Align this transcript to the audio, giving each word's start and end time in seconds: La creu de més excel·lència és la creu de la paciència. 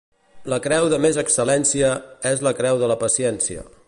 La 0.53 0.57
creu 0.67 0.85
de 0.93 0.97
més 1.03 1.19
excel·lència 1.23 1.91
és 2.33 2.43
la 2.47 2.57
creu 2.61 2.81
de 2.85 2.91
la 2.93 2.97
paciència. 3.05 3.67